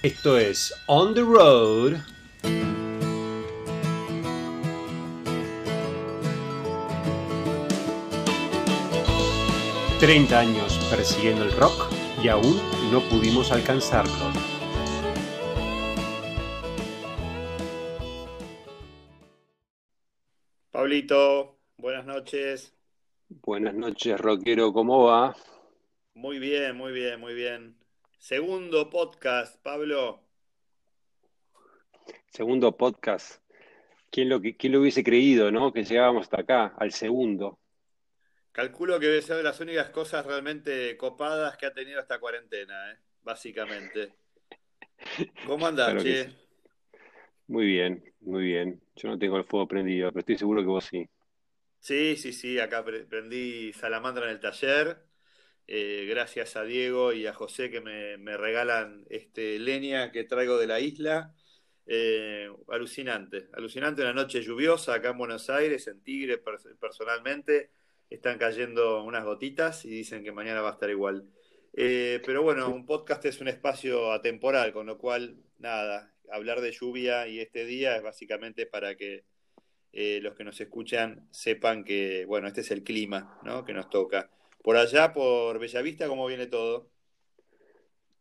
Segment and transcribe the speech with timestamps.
[0.00, 1.94] Esto es On the Road.
[10.00, 11.92] ...30 años persiguiendo el rock
[12.22, 12.60] y aún
[12.92, 14.12] no pudimos alcanzarlo.
[20.70, 22.72] Pablito, buenas noches.
[23.28, 25.34] Buenas noches, rockero, ¿cómo va?
[26.14, 27.87] Muy bien, muy bien, muy bien.
[28.18, 30.20] Segundo podcast, Pablo.
[32.26, 33.40] Segundo podcast.
[34.10, 35.72] ¿Quién lo, quién lo hubiese creído, no?
[35.72, 37.58] Que llegábamos hasta acá, al segundo.
[38.52, 42.92] Calculo que debe ser de las únicas cosas realmente copadas que ha tenido esta cuarentena,
[42.92, 42.96] ¿eh?
[43.22, 44.14] básicamente.
[45.46, 46.28] ¿Cómo andás, che?
[47.46, 48.82] Muy bien, muy bien.
[48.96, 51.08] Yo no tengo el fuego prendido, pero estoy seguro que vos sí.
[51.78, 52.58] Sí, sí, sí.
[52.58, 55.07] Acá prendí salamandra en el taller
[55.70, 60.66] eh, gracias a Diego y a José que me, regalan este leña que traigo de
[60.66, 61.34] la isla.
[61.86, 66.42] Eh, alucinante, alucinante una noche lluviosa acá en Buenos Aires, en Tigre
[66.80, 67.70] personalmente.
[68.08, 71.28] Están cayendo unas gotitas y dicen que mañana va a estar igual.
[71.74, 76.72] Eh, pero bueno, un podcast es un espacio atemporal, con lo cual, nada, hablar de
[76.72, 79.24] lluvia y este día es básicamente para que
[79.92, 83.64] los que nos escuchan sepan que, bueno, este es el clima ¿no?
[83.64, 84.30] que nos toca.
[84.68, 86.90] Por allá, por Bellavista, ¿cómo viene todo?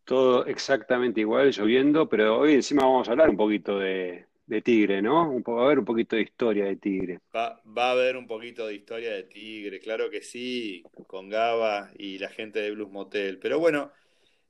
[0.05, 4.27] Todo exactamente igual, lloviendo, pero hoy encima vamos a hablar un poquito de,
[4.63, 5.29] Tigre, ¿no?
[5.29, 7.19] Un va a haber un poquito de historia de Tigre.
[7.35, 12.17] Va, a haber un poquito de historia de Tigre, claro que sí, con Gaba y
[12.17, 13.39] la gente de Blues Motel.
[13.39, 13.91] Pero bueno,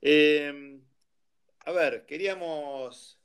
[0.00, 0.78] eh,
[1.64, 3.18] a ver, queríamos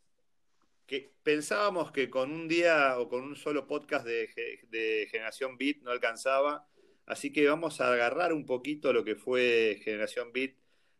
[0.87, 4.29] que pensábamos que con un día o con un solo podcast de,
[4.69, 6.67] de Generación Beat no alcanzaba
[7.05, 10.53] Así que vamos a agarrar un poquito lo que fue Generación Beat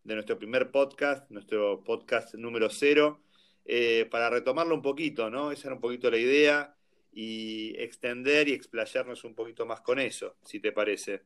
[0.04, 3.22] de nuestro primer podcast, nuestro podcast número cero,
[3.66, 5.52] eh, para retomarlo un poquito, ¿no?
[5.52, 6.76] Esa era un poquito la idea
[7.14, 11.22] y extender y explayarnos un poquito más con eso, si te parece.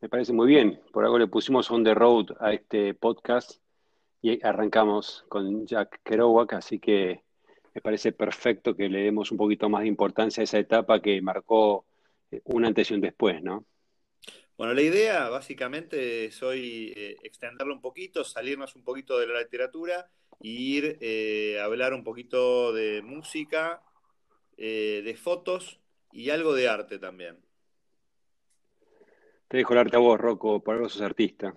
[0.00, 0.80] Me parece muy bien.
[0.92, 3.60] Por algo le pusimos on the road a este podcast
[4.20, 7.22] y arrancamos con Jack Kerouac, así que
[7.74, 11.20] me parece perfecto que le demos un poquito más de importancia a esa etapa que
[11.22, 11.84] marcó
[12.44, 13.64] un antes y un después, ¿no?
[14.62, 19.40] Bueno, la idea básicamente es hoy eh, extenderlo un poquito, salirnos un poquito de la
[19.40, 20.08] literatura
[20.40, 23.82] e ir eh, a hablar un poquito de música,
[24.56, 25.80] eh, de fotos
[26.12, 27.38] y algo de arte también.
[29.48, 31.52] Te dejo el arte a vos, Rocco, por algo sos artista.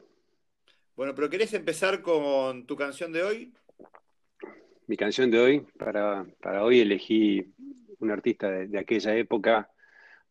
[0.96, 3.54] Bueno, pero ¿querés empezar con tu canción de hoy?
[4.88, 6.26] Mi canción de hoy, para,
[6.64, 7.54] hoy elegí
[8.00, 9.70] un artista de aquella época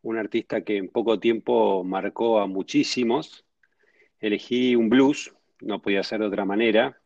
[0.04, 3.44] un artista que en poco tiempo marcó a muchísimos.
[4.20, 7.00] Elegí un blues, no podía ser de otra manera,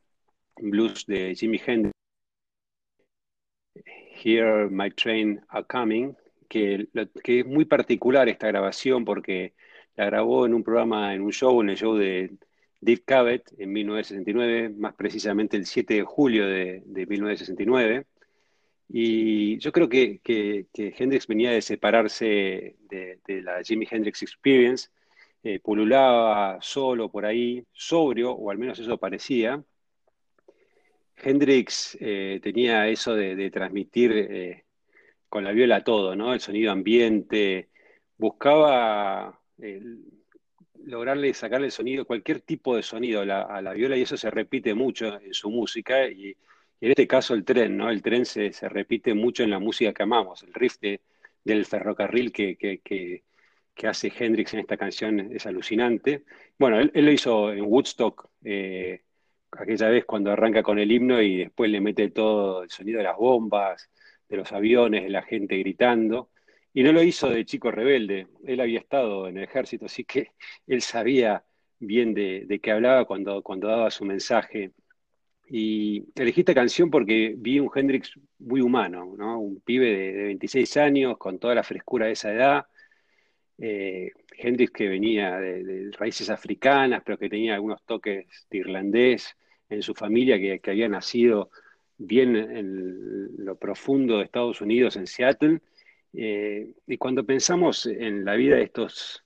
[0.56, 1.94] un blues de Jimi Hendrix,
[4.22, 6.14] Here My Train A Coming,
[6.48, 6.88] que,
[7.24, 9.54] es muy particular esta grabación porque
[9.96, 12.36] la grabó en un programa, en un show, en el show de
[12.80, 18.06] Dick Cavett en 1969, más precisamente el 7 de julio de, de 1969.
[18.88, 24.88] Y yo creo que, que, Hendrix venía de separarse de, la Jimi Hendrix Experience,
[25.42, 29.62] eh, pululaba solo por ahí, sobrio, o al menos eso parecía.
[31.16, 34.64] Hendrix eh, tenía eso de, transmitir eh,
[35.28, 36.32] con la viola todo, ¿no?
[36.32, 37.68] El sonido ambiente,
[38.16, 39.40] buscaba
[40.84, 44.16] lograrle sacarle el sonido, cualquier tipo de sonido a la, a la, viola, y eso
[44.16, 46.36] se repite mucho en su música, y
[46.80, 47.90] y en este caso el tren, ¿no?
[47.90, 50.42] El tren se, repite mucho en la música que amamos.
[50.44, 50.76] El riff
[51.44, 53.22] del ferrocarril que, que,
[53.86, 56.24] hace Hendrix en esta canción es alucinante.
[56.58, 59.02] Bueno, él, lo hizo en Woodstock, eh,
[59.52, 63.04] aquella vez cuando arranca con el himno y después le mete todo el sonido de
[63.04, 63.90] las bombas,
[64.28, 66.30] de los aviones, de la gente gritando.
[66.74, 68.28] Y no lo hizo de chico rebelde.
[68.44, 70.32] Él había estado en el ejército, así que
[70.66, 71.44] él sabía
[71.80, 74.72] bien de, de qué hablaba cuando, cuando daba su mensaje
[75.50, 79.40] y elegí esta canción porque vi un Hendrix muy humano, ¿no?
[79.40, 82.66] Un pibe de, 26 años, con toda la frescura de esa edad.
[83.58, 89.36] Eh, Hendrix que venía de, raíces africanas, pero que tenía algunos toques de irlandés
[89.70, 91.50] en su familia, que, había nacido
[91.96, 95.60] bien en lo profundo de Estados Unidos, en Seattle.
[96.12, 99.24] Eh, y cuando pensamos en la vida de estos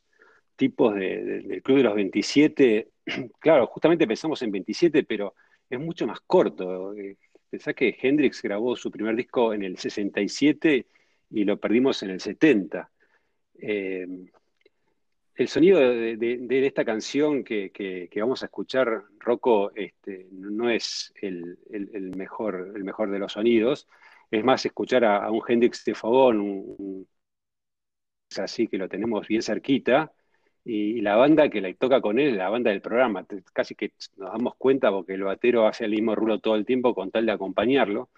[0.54, 2.88] tipos del Club de los 27,
[3.40, 5.34] claro, justamente pensamos en 27, pero
[5.72, 6.94] es mucho más corto.
[6.94, 7.16] Eh,
[7.48, 10.86] pensá que Hendrix grabó su primer disco en el 67
[11.30, 12.90] y lo perdimos en el 70.
[13.54, 14.06] Eh,
[15.34, 21.58] el sonido de, esta canción que, vamos a escuchar, Rocco, este, no es el,
[22.16, 23.88] mejor, el mejor de los sonidos.
[24.30, 27.06] Es más, escuchar a, un Hendrix de Fogón,
[28.30, 30.12] es así que lo tenemos bien cerquita,
[30.64, 34.32] y, la banda que la toca con él, la banda del programa, casi que nos
[34.32, 37.32] damos cuenta porque el batero hace el mismo rulo todo el tiempo con tal de
[37.32, 38.08] acompañarlo.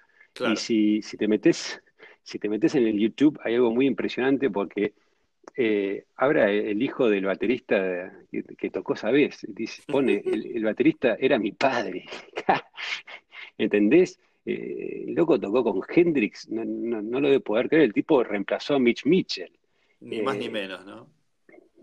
[0.41, 1.81] Y si, si, te metes,
[2.23, 4.93] si te metes en el YouTube, hay algo muy impresionante porque
[5.57, 8.13] eh, ahora el hijo del baterista
[8.59, 12.07] que, tocó esa vez, dice, pone, el, baterista era mi padre.
[13.59, 14.19] ¿Entendés?
[14.45, 18.75] Eh, el loco tocó con Hendrix, no, no, lo debe poder creer, el tipo reemplazó
[18.75, 19.53] a Mitch Mitchell.
[20.01, 21.09] Ni más ni eh, menos, ¿no?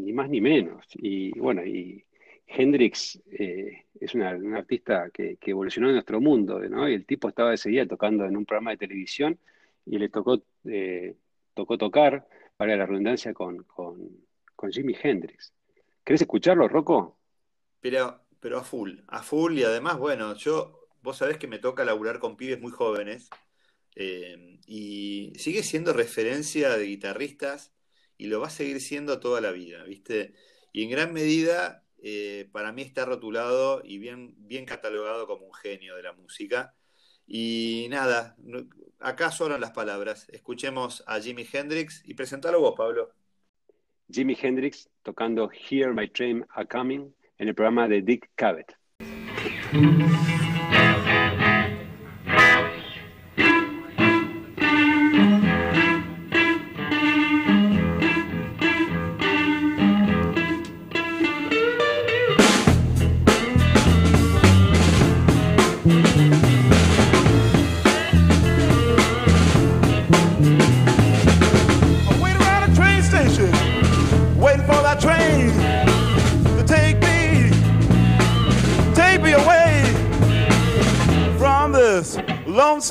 [0.01, 0.85] Ni más ni menos.
[0.95, 2.03] Y bueno, y
[2.47, 6.61] Hendrix es una, un artista que, evolucionó en nuestro mundo.
[6.63, 9.37] Y el tipo estaba ese día tocando en un programa de televisión
[9.85, 10.41] y le tocó,
[11.53, 12.27] tocó tocar
[12.61, 15.51] para la redundancia, con, con, Jimi Hendrix.
[16.03, 17.17] ¿Querés escucharlo, Rocco?
[17.79, 21.83] Pero, pero a full, a full y además, bueno, yo, vos sabés que me toca
[21.83, 23.31] laburar con pibes muy jóvenes
[23.95, 27.73] eh, y sigue siendo referencia de guitarristas
[28.21, 30.35] y lo va a seguir siendo toda la vida, ¿viste?
[30.71, 35.53] Y en gran medida, eh, para mí está rotulado y bien, bien catalogado como un
[35.55, 36.75] genio de la música.
[37.25, 38.37] Y nada,
[38.99, 40.29] acá sobran las palabras.
[40.29, 43.11] Escuchemos a Jimi Hendrix y presentalo vos, Pablo.
[44.07, 48.77] Jimi Hendrix tocando Hear My Train A Coming en el programa de Dick Cavett.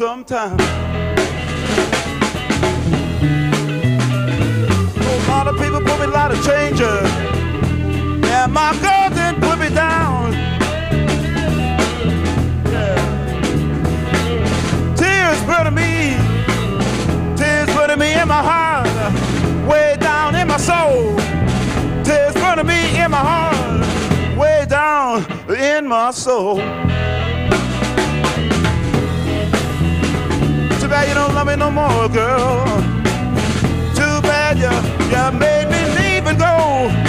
[0.00, 0.58] Sometime.
[4.96, 7.04] A lot of people put me a lot of changes.
[8.24, 10.32] Yeah, my girl didn't put me down.
[12.72, 12.96] Yeah.
[14.96, 16.16] Tears burning me,
[17.36, 18.88] tears burning me in my heart,
[19.68, 21.14] way down in my soul.
[22.04, 26.89] Tears burning me in my heart, way down in my soul.
[31.08, 32.64] You don't love me no more, girl.
[33.94, 34.72] Too bad you,
[35.12, 36.99] you made me leave and go.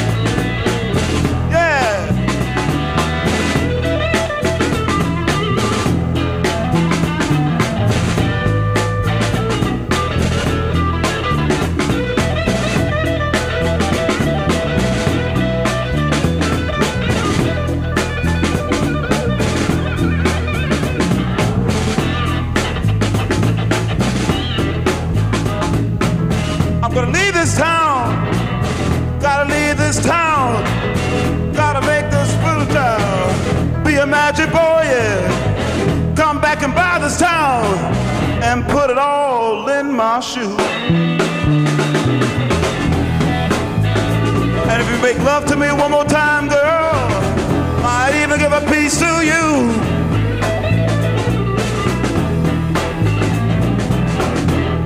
[40.21, 40.55] Shoe.
[44.69, 46.91] And if you make love to me one more time, girl,
[47.83, 49.71] I'd even give a piece to you.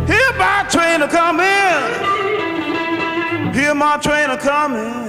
[0.08, 1.94] Hear my train a coming.
[3.54, 5.05] Hear my train a coming.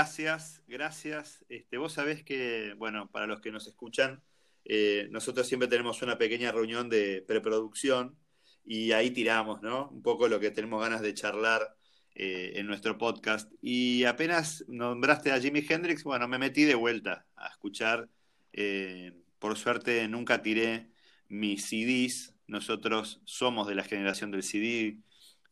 [0.00, 1.44] Gracias, gracias.
[1.50, 4.22] Este, vos sabés que, bueno, para los que nos escuchan,
[4.64, 8.16] eh, nosotros siempre tenemos una pequeña reunión de preproducción
[8.64, 9.90] y ahí tiramos, ¿no?
[9.90, 11.76] Un poco lo que tenemos ganas de charlar
[12.14, 13.52] eh, en nuestro podcast.
[13.60, 18.08] Y apenas nombraste a Jimi Hendrix, bueno, me metí de vuelta a escuchar.
[18.54, 20.88] Eh, por suerte nunca tiré
[21.28, 24.96] mis CDs, nosotros somos de la generación del CD.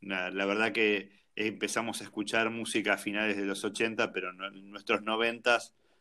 [0.00, 5.02] la verdad que empezamos a escuchar música a finales de los 80, pero en nuestros
[5.02, 5.58] 90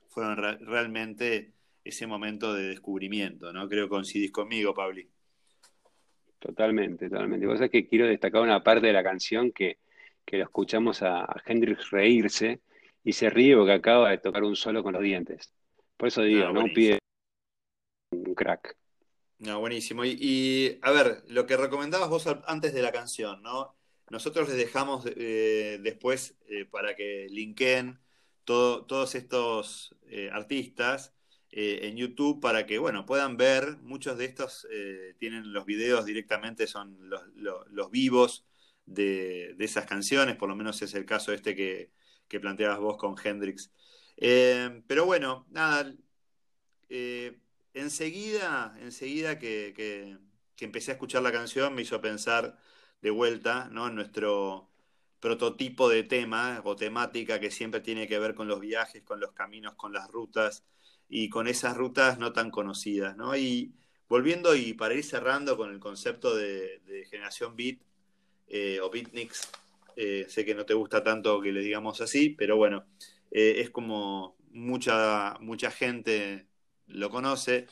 [0.09, 1.51] fueron realmente
[1.83, 3.69] ese momento de descubrimiento, ¿no?
[3.69, 5.07] Creo que coincidís conmigo, Pabli.
[6.39, 7.45] Totalmente, totalmente.
[7.45, 9.77] Vos sabés que quiero destacar una parte de la canción que,
[10.31, 12.59] lo escuchamos a, a, Hendrix reírse
[13.03, 15.53] y se ríe porque acaba de tocar un solo con los dientes.
[15.95, 16.99] Por eso digo, ah, no, pide
[18.11, 18.75] un crack.
[19.39, 20.03] No, buenísimo.
[20.03, 23.76] Y, y, a ver, lo que recomendabas vos antes de la canción, ¿no?
[24.09, 26.35] Nosotros les dejamos eh, después
[26.71, 27.99] para que linkeen
[28.45, 29.95] todos estos
[30.31, 31.13] artistas
[31.51, 33.77] en YouTube para que, bueno, puedan ver.
[33.81, 34.65] Muchos de estos
[35.19, 38.45] tienen los videos directamente, son los, vivos
[38.85, 41.91] de, esas canciones, por lo menos es el caso este que,
[42.29, 43.71] que planteabas vos con Hendrix.
[44.15, 45.93] pero bueno, nada,
[47.77, 50.17] enseguida, enseguida que,
[50.59, 52.57] empecé a escuchar la canción me hizo pensar
[53.01, 53.87] de vuelta ¿no?
[53.87, 54.69] en nuestro
[55.19, 59.31] prototipo de tema o temática que siempre tiene que ver con los viajes, con los
[59.31, 60.63] caminos, con las rutas
[61.09, 63.15] y con esas rutas no tan conocidas.
[63.17, 63.35] ¿no?
[63.35, 63.73] Y
[64.07, 67.79] volviendo y para ir cerrando con el concepto de, generación beat
[68.47, 69.49] eh, o beatniks,
[69.95, 72.85] eh, sé que no te gusta tanto que le digamos así, pero bueno,
[73.31, 76.47] eh, es como mucha, mucha gente
[76.87, 77.67] lo conoce.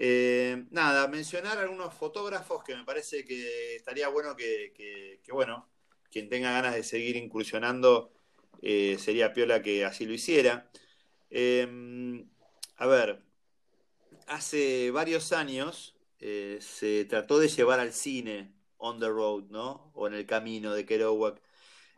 [0.00, 5.68] Eh, nada, mencionar algunos fotógrafos que me parece que estaría bueno que, bueno,
[6.08, 8.12] quien tenga ganas de seguir incursionando
[8.62, 10.70] eh, sería piola que así lo hiciera.
[11.30, 12.28] Em,
[12.76, 13.22] a ver,
[14.28, 19.90] hace varios años eh, se trató de llevar al cine On the Road, ¿no?
[19.94, 21.42] O en el camino de Kerouac.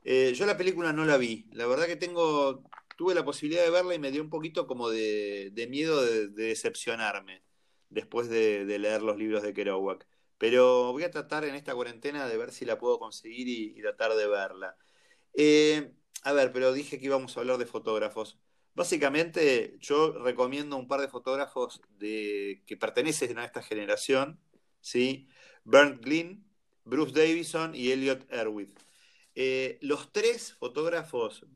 [0.04, 1.48] yo la película no la vi.
[1.52, 2.62] La verdad que tengo
[2.96, 7.42] tuve la posibilidad de verla y me dio un poquito como de, miedo de, decepcionarme
[7.90, 10.06] después de, leer los libros de Kerouac.
[10.38, 14.14] Pero voy a tratar en esta cuarentena de ver si la puedo conseguir y, tratar
[14.14, 14.76] de verla.
[15.34, 15.92] Eh,
[16.24, 18.38] a ver, pero dije que íbamos a hablar de fotógrafos.
[18.74, 24.40] Básicamente, yo recomiendo un par de fotógrafos de, que pertenecen a esta generación,
[24.80, 25.28] ¿sí?
[25.64, 26.44] Bernd Glynn,
[26.84, 28.78] Bruce Davison y Elliot Erwitt.
[29.34, 31.46] Eh, los tres fotógrafos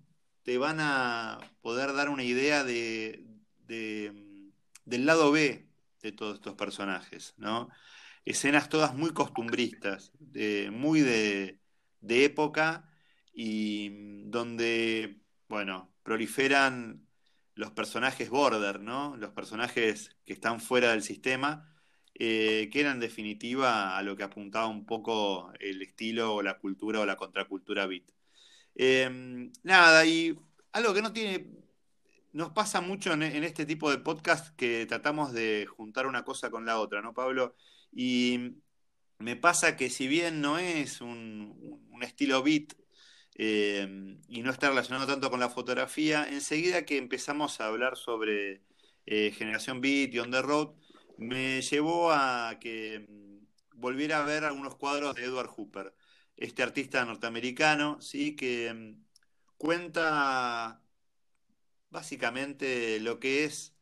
[0.42, 3.24] te van a poder dar una idea de,
[3.66, 5.66] del lado B
[6.04, 7.70] de todos estos personajes, ¿no?
[8.25, 10.12] Escenas todas muy costumbristas,
[10.70, 11.58] muy de,
[12.02, 12.88] época
[13.32, 17.06] y donde, bueno, proliferan
[17.54, 19.16] los personajes border, ¿no?
[19.16, 21.75] Los personajes que están fuera del sistema,
[22.14, 26.58] eh, que eran en definitiva a lo que apuntaba un poco el estilo o la
[26.58, 28.04] cultura o la contracultura beat.
[28.75, 30.37] Em, nada, y
[30.73, 31.63] algo que no tiene,
[32.34, 36.66] nos pasa mucho en, este tipo de podcast que tratamos de juntar una cosa con
[36.66, 37.54] la otra, ¿no, Pablo?
[37.92, 38.56] Y
[39.18, 42.74] me pasa que si bien no es un, estilo beat
[43.34, 48.62] em, y no está relacionado tanto con la fotografía, enseguida que empezamos a hablar sobre
[49.06, 50.74] eh, generación beat y on the road,
[51.18, 53.06] me llevó a que
[53.74, 55.94] volviera a ver algunos cuadros de Edward Hooper
[56.36, 58.34] este artista norteamericano, ¿sí?
[58.34, 59.04] que mm,
[59.56, 60.83] cuenta
[61.94, 63.72] básicamente lo que es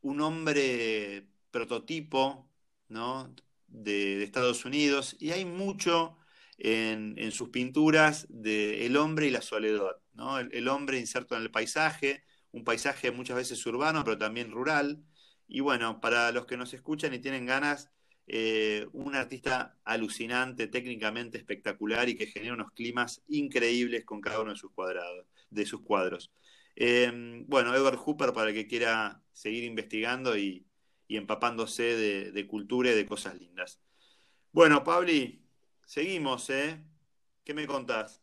[0.00, 2.48] un hombre prototipo
[2.88, 3.34] ¿no?
[3.66, 6.16] de, Estados Unidos y hay mucho
[6.58, 10.38] en, sus pinturas de el hombre y la soledad, ¿no?
[10.38, 15.02] el, hombre inserto en el paisaje, un paisaje muchas veces urbano pero también rural.
[15.48, 17.90] Y bueno, para los que nos escuchan y tienen ganas,
[18.28, 24.52] eh, un artista alucinante, técnicamente espectacular y que genera unos climas increíbles con cada uno
[24.52, 26.30] de sus, cuadrados, de sus cuadros.
[26.80, 30.64] Eh, bueno, Edward Hooper para el que quiera seguir investigando y,
[31.08, 33.80] empapándose de, cultura y de cosas lindas.
[34.52, 35.42] Bueno, Pabli,
[35.84, 36.78] seguimos, ¿eh?
[37.42, 38.22] ¿Qué me contás?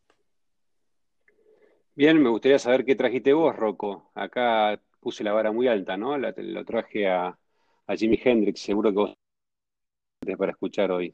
[1.95, 4.11] Bien, me gustaría saber qué trajiste vos, Rocco.
[4.15, 6.17] Acá puse la vara muy alta, ¿no?
[6.17, 7.37] lo traje a,
[7.87, 9.13] a Jimi Hendrix, seguro que vos
[10.37, 11.13] para escuchar hoy?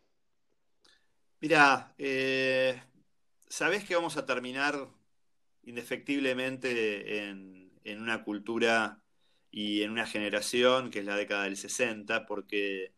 [1.39, 2.79] Mira, eh,
[3.47, 4.87] sabés que vamos a terminar
[5.63, 9.03] indefectiblemente en, una cultura
[9.49, 12.93] y en una generación que es la década del 60, porque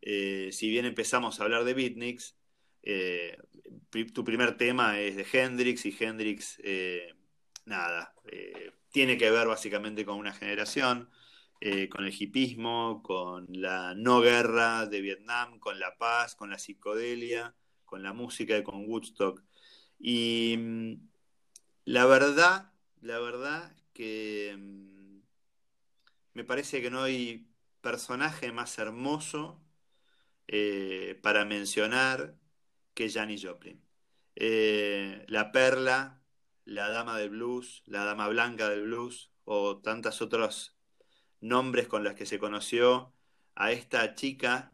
[0.00, 2.36] eh, si bien empezamos a hablar de beatniks,
[2.82, 3.36] eh,
[4.12, 6.60] tu primer tema es de Hendrix y Hendrix,
[7.66, 8.14] nada,
[8.90, 11.10] tiene que ver básicamente con una generación.
[11.60, 16.58] Eh, con el hipismo, con la no guerra de Vietnam, con la paz, con la
[16.58, 17.52] psicodelia,
[17.84, 19.42] con la música y con Woodstock.
[19.98, 21.07] Y mm,
[21.88, 25.20] la verdad, la verdad que mm,
[26.34, 27.48] me parece que no hay
[27.80, 29.58] personaje más hermoso
[30.48, 32.36] eh, para mencionar
[32.94, 33.82] que Janis Joplin.
[34.36, 36.22] Eh, la perla,
[36.66, 40.76] la dama del blues, la dama blanca del blues o tantas otras
[41.40, 43.14] nombres con los que se conoció
[43.54, 44.72] a esta chica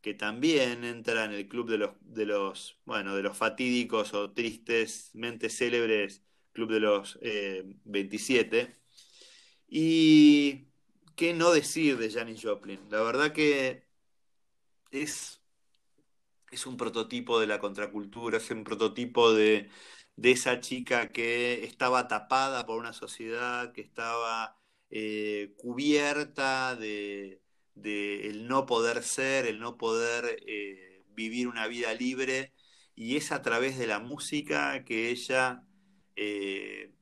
[0.00, 4.32] que también entra en el club de los, de los, bueno, de los fatídicos o
[4.32, 6.25] tristesmente célebres
[6.56, 7.18] club de los
[7.84, 8.60] 27.
[8.60, 8.74] Eh,
[9.68, 10.68] y
[11.14, 12.80] qué no decir de Janis Joplin.
[12.90, 13.84] La verdad que
[14.90, 15.40] es
[16.50, 19.70] es un prototipo de la contracultura, es un prototipo de,
[20.22, 24.58] esa chica que estaba tapada por una sociedad, que estaba
[24.90, 27.42] eh, cubierta de,
[27.74, 32.52] el no poder ser, el no poder eh, vivir una vida libre,
[32.94, 35.65] y es a través de la música que ella
[36.16, 36.92] eh,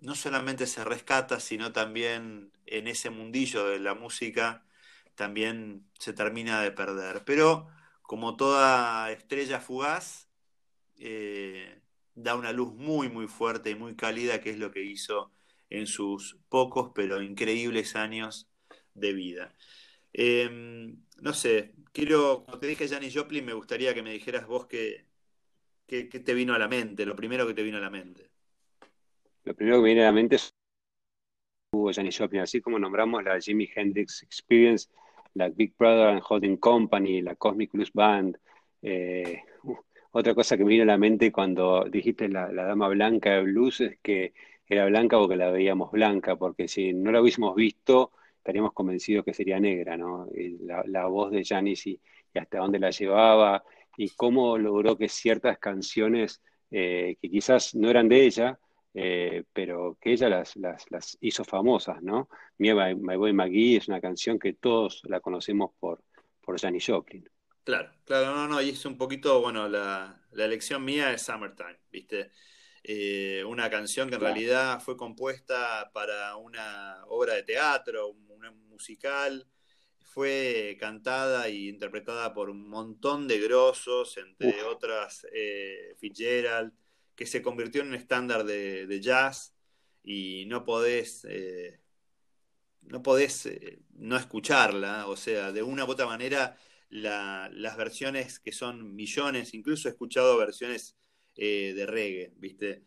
[0.00, 4.64] no solamente se rescata, sino también en ese mundillo de la música
[5.14, 7.24] también se termina de perder.
[7.24, 7.68] Pero
[8.02, 10.28] como toda estrella fugaz,
[10.98, 11.80] eh,
[12.14, 15.32] da una luz muy, muy fuerte y muy cálida, que es lo que hizo
[15.70, 18.48] en sus pocos pero increíbles años
[18.94, 19.54] de vida.
[20.12, 24.66] Em, no sé, quiero, como te dije Janis Joplin, me gustaría que me dijeras vos
[24.66, 25.06] qué,
[25.86, 28.30] qué, te vino a la mente, lo primero que te vino a la mente.
[29.44, 30.54] Lo primero que me viene a la mente es
[31.94, 34.88] Janis Joplin, así como nombramos la Jimi Hendrix Experience,
[35.34, 38.38] la Big Brother and Holding Company, la Cosmic Blues Band.
[38.82, 39.40] Eh,
[40.12, 43.80] otra cosa que me vino a la mente cuando dijiste la, dama blanca de blues
[43.80, 44.34] es que
[44.68, 49.32] era blanca porque la veíamos blanca, porque si no la hubiésemos visto estaríamos convencidos que
[49.32, 50.28] sería negra, ¿no?
[50.86, 52.00] La, voz de Janis y,
[52.34, 53.62] hasta dónde la llevaba
[53.96, 58.58] y cómo logró que ciertas canciones eh, que quizás no eran de ella,
[58.94, 62.28] eh, pero que ella las, las, hizo famosas, ¿no?
[62.58, 66.02] My, My, Boy McGee es una canción que todos la conocemos por,
[66.40, 67.28] por Janis Joplin.
[67.64, 72.32] Claro, claro, no, no, y es un poquito, bueno, la, elección mía es Summertime, ¿viste?
[72.82, 78.32] Eh, una canción que en realidad fue compuesta para una obra de teatro, un,
[78.68, 79.46] musical,
[80.00, 86.72] fue cantada e interpretada por un montón de grosos, entre otras eh, Fitzgerald,
[87.14, 89.54] que se convirtió en un estándar de, jazz
[90.02, 91.80] y no podés, eh,
[92.82, 96.56] no podés eh, no escucharla, o sea, de una u otra manera
[96.90, 100.96] las versiones que son millones, incluso he escuchado versiones
[101.36, 102.84] eh, de reggae, ¿viste?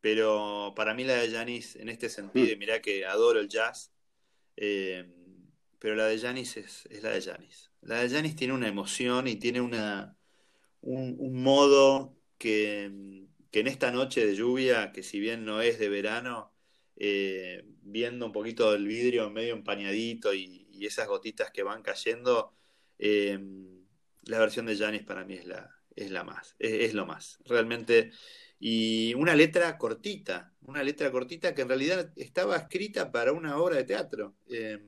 [0.00, 2.58] Pero para mí la de Janis en este sentido, y mm.
[2.58, 3.92] mirá que adoro el jazz,
[4.54, 7.70] pero la de Janis es, la de Janis.
[7.82, 10.16] La de Janis tiene una emoción y tiene una,
[10.80, 12.90] un modo que,
[13.52, 16.52] que en esta noche de lluvia, que si bien no es de verano,
[16.96, 22.52] eh, viendo un poquito del vidrio medio empañadito y, esas gotitas que van cayendo,
[22.98, 23.38] eh,
[24.24, 28.10] la versión de Janis para mí es la, es la más, es, lo más, realmente.
[28.58, 33.76] Y una letra cortita, una letra cortita que en realidad estaba escrita para una obra
[33.76, 34.34] de teatro.
[34.50, 34.80] Eh,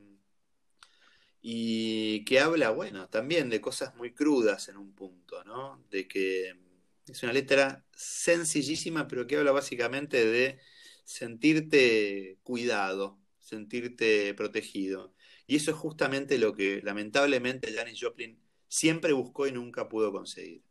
[1.41, 5.85] y que habla, bueno, también de cosas muy crudas en un punto, ¿no?
[5.89, 6.64] De que
[7.07, 10.59] es una letra sencillísima, pero que habla básicamente de
[11.03, 15.13] sentirte cuidado, sentirte protegido.
[15.47, 20.63] Y eso es justamente lo que lamentablemente Janis Joplin siempre buscó y nunca pudo conseguir.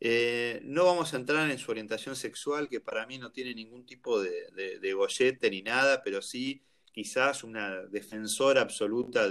[0.00, 3.86] Eh, no vamos a entrar en su orientación sexual, que para mí no tiene ningún
[3.86, 9.28] tipo de, de, ni nada, pero sí quizás una defensora absoluta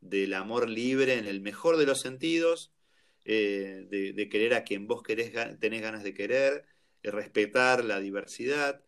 [0.00, 2.72] del amor libre en el mejor de los sentidos,
[3.24, 6.64] eh, de, querer a quien vos querés, tenés ganas de querer,
[7.02, 8.84] de respetar la diversidad.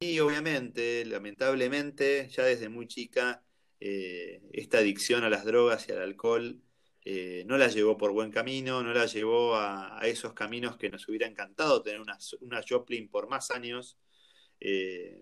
[0.00, 3.44] Y obviamente, lamentablemente, ya desde muy chica,
[3.80, 6.60] eh, esta adicción a las drogas y al alcohol
[7.04, 11.08] eh, no la llevó por buen camino, no la llevó a, esos caminos que nos
[11.08, 13.98] hubiera encantado tener una, una Joplin por más años,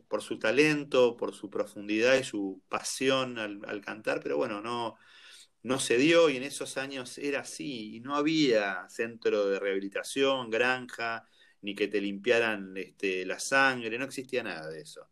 [0.08, 4.98] por su talento, por su profundidad y su pasión al cantar, pero bueno, no,
[5.62, 10.50] no se dio y en esos años era así, y no había centro de rehabilitación,
[10.50, 11.28] granja,
[11.62, 15.08] ni que te limpiaran este, la sangre, no existía nada de eso.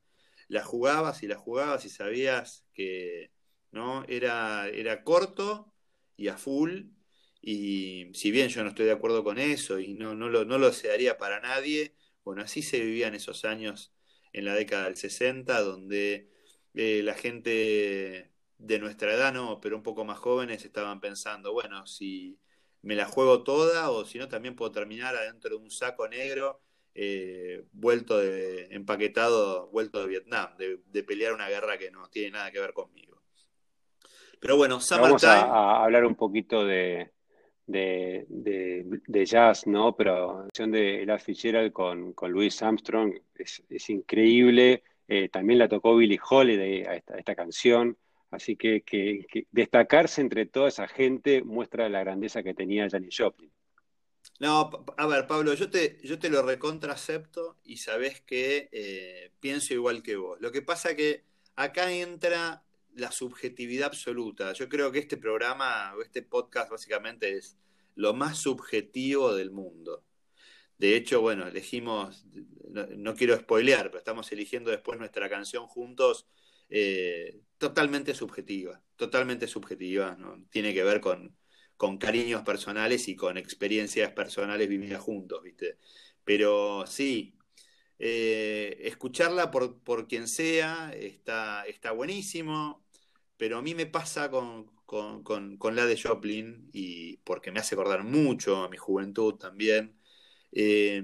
[0.49, 3.31] La jugabas y la jugabas y sabías que
[3.73, 5.75] no era, era corto
[6.17, 6.85] y a full,
[7.41, 10.59] y si bien yo no estoy de acuerdo con eso y no, no, lo, no
[10.59, 13.93] lo desearía para nadie, bueno, así se vivían esos años
[14.33, 16.31] en la década del 60, donde
[16.75, 18.28] eh, la gente
[18.59, 22.39] de nuestra edad no, pero un poco más jóvenes estaban pensando, bueno, si
[22.83, 26.61] me la juego toda o si no también puedo terminar adentro de un saco negro
[26.95, 32.51] eh, vuelto de, empaquetado, vuelto de Vietnam, de, pelear una guerra que no tiene nada
[32.51, 33.23] que ver conmigo.
[34.41, 37.13] Pero bueno, Vamos a, hablar un poquito de,
[37.67, 39.95] de, jazz, ¿no?
[39.97, 44.83] Pero la canción de Ella Fitzgerald con, con Louis Armstrong es, increíble.
[45.07, 47.97] Eh, también la tocó Billie Holiday a esta, a esta canción.
[48.31, 48.85] Así que,
[49.51, 53.51] destacarse entre toda esa gente muestra la grandeza que tenía Janis Joplin.
[54.41, 59.73] No, a ver, Pablo, yo te, yo te lo recontracepto y sabes que eh, pienso
[59.73, 60.39] igual que vos.
[60.41, 61.25] Lo que pasa que
[61.57, 62.63] acá entra
[62.95, 64.53] la subjetividad absoluta.
[64.53, 67.57] Yo creo que este programa o este podcast básicamente es
[67.95, 70.05] lo más subjetivo del mundo.
[70.77, 72.25] De hecho, bueno, elegimos,
[72.97, 76.29] no, quiero spoilear, pero estamos eligiendo después nuestra canción juntos,
[76.69, 80.45] eh, totalmente subjetiva, totalmente subjetiva, ¿no?
[80.51, 81.37] tiene que ver con,
[81.77, 85.79] con cariños personales y con experiencias personales vividas juntos, ¿viste?
[86.25, 87.39] Pero sí,
[87.99, 92.85] eh, escucharla por, por, quien sea está, está buenísimo,
[93.37, 94.71] pero a mí me pasa con,
[95.75, 99.97] la de Joplin, y porque me hace acordar mucho a mi juventud también,
[100.53, 101.03] eh,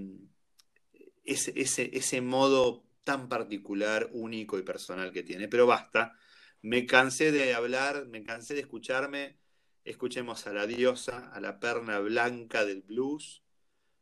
[1.25, 1.53] ese,
[1.97, 5.49] ese, modo tan particular, único y personal que tiene.
[5.49, 6.17] Pero basta,
[6.65, 9.37] me cansé de hablar, me cansé de escucharme.
[9.85, 13.43] Escuchemos a la diosa, a la perna blanca del blues,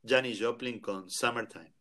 [0.04, 1.74] Janis Joplin con Summertime.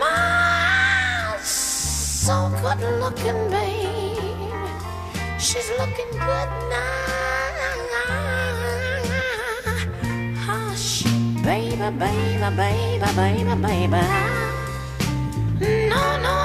[0.00, 1.38] and.
[1.44, 4.18] So good looking, babe.
[5.38, 7.06] She's looking good now.
[10.46, 11.04] Hush,
[11.42, 14.02] baby, baby, baby, baby, baby.
[15.88, 16.37] No, no.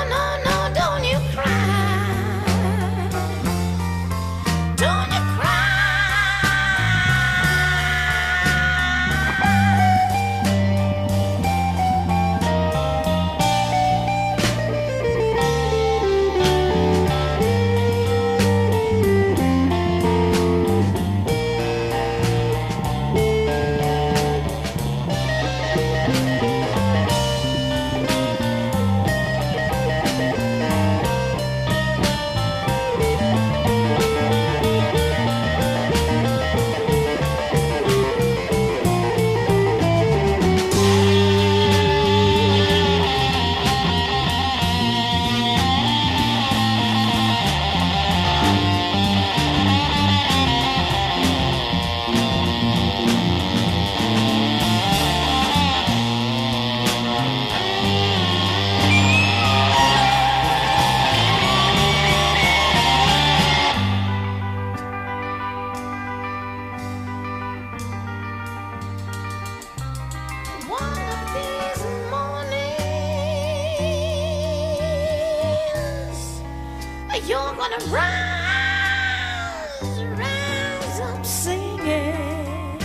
[77.93, 82.79] rise, rise singing.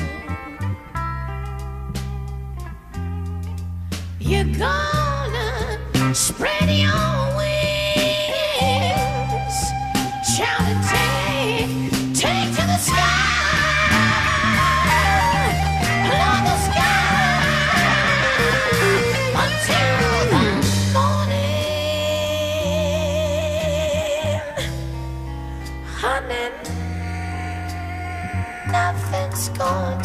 [4.21, 7.08] You're gonna spread your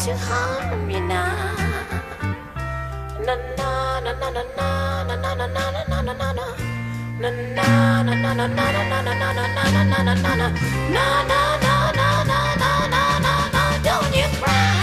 [0.04, 1.56] to harm you now.
[3.24, 6.46] Na na na na na na na na na na na na na na.
[7.22, 9.40] Na na na na na na na na na
[11.64, 14.74] na na na don't you cry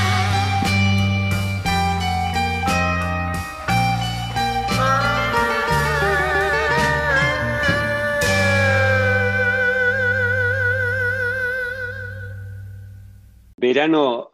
[13.62, 14.31] verano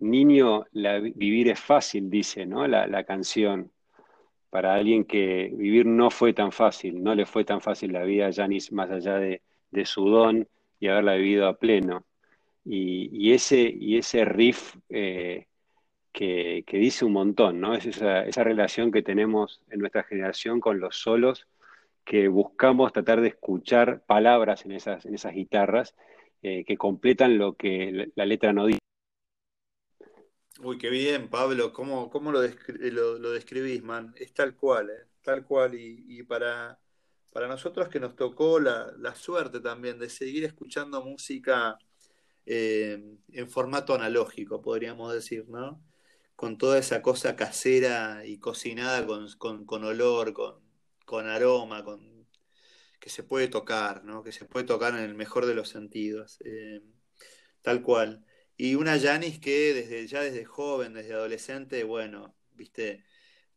[0.00, 0.66] niño,
[1.14, 2.66] vivir es fácil, dice, ¿no?
[2.66, 3.72] La, canción.
[4.50, 8.28] Para alguien que vivir no fue tan fácil, no le fue tan fácil la vida
[8.28, 9.42] a Janis más allá de,
[9.84, 10.48] su don
[10.80, 12.06] y haberla vivido a pleno.
[12.64, 15.46] y, ese, riff eh,
[16.16, 17.74] que, dice un montón, ¿no?
[17.74, 21.46] Es esa, relación que tenemos en nuestra generación con los solos,
[22.04, 25.94] que buscamos tratar de escuchar palabras en esas, en esas guitarras
[26.42, 28.85] eh, que completan lo que la letra no dice.
[30.60, 31.72] Uy, qué bien, Pablo.
[31.72, 34.14] ¿Cómo, cómo lo, lo, describís, man?
[34.16, 35.06] Es tal cual, ¿eh?
[35.22, 35.74] Tal cual.
[35.74, 36.78] Y, para,
[37.32, 41.78] para nosotros que nos tocó la, suerte también de seguir escuchando música
[42.46, 45.82] eh, en formato analógico, podríamos decir, ¿no?
[46.36, 50.32] Con toda esa cosa casera y cocinada con, olor,
[51.04, 52.26] con, aroma, con
[52.98, 54.22] que se puede tocar, ¿no?
[54.22, 56.38] Que se puede tocar en el mejor de los sentidos.
[56.44, 56.80] Eh,
[57.62, 58.24] tal cual.
[58.56, 63.04] Y una Janis que desde, ya desde joven, desde adolescente, bueno, viste,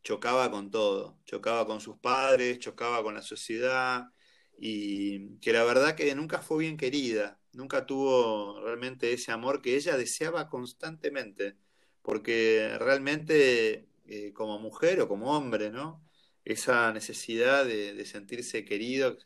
[0.03, 4.12] chocaba con todo, chocaba con sus padres, chocaba con la sociedad,
[4.57, 9.75] y que la verdad que nunca fue bien querida, nunca tuvo realmente ese amor que
[9.75, 11.55] ella deseaba constantemente,
[12.01, 16.03] porque realmente eh, como mujer o como hombre, ¿no?
[16.45, 19.17] Esa necesidad de, sentirse querido,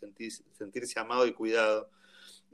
[0.57, 1.89] sentirse amado y cuidado.